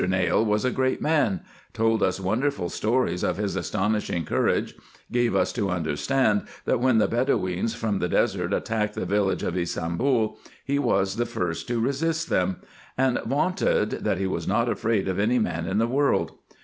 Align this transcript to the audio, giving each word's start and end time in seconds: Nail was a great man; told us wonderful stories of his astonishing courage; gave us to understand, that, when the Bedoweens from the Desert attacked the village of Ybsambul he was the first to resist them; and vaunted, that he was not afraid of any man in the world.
Nail 0.09 0.43
was 0.43 0.65
a 0.65 0.71
great 0.71 0.99
man; 0.99 1.41
told 1.73 2.01
us 2.01 2.19
wonderful 2.19 2.69
stories 2.69 3.21
of 3.21 3.37
his 3.37 3.55
astonishing 3.55 4.25
courage; 4.25 4.73
gave 5.11 5.35
us 5.35 5.53
to 5.53 5.69
understand, 5.69 6.47
that, 6.65 6.79
when 6.79 6.97
the 6.97 7.07
Bedoweens 7.07 7.75
from 7.75 7.99
the 7.99 8.09
Desert 8.09 8.51
attacked 8.51 8.95
the 8.95 9.05
village 9.05 9.43
of 9.43 9.53
Ybsambul 9.53 10.37
he 10.65 10.79
was 10.79 11.17
the 11.17 11.27
first 11.27 11.67
to 11.67 11.79
resist 11.79 12.31
them; 12.31 12.61
and 12.97 13.19
vaunted, 13.27 13.91
that 14.03 14.17
he 14.17 14.25
was 14.25 14.47
not 14.47 14.67
afraid 14.67 15.07
of 15.07 15.19
any 15.19 15.37
man 15.37 15.67
in 15.67 15.77
the 15.77 15.85
world. 15.87 16.31